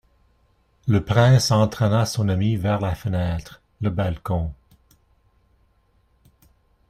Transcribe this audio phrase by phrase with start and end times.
[0.87, 4.51] Le prince entraîna son ami vers la fenêtre, le balcon.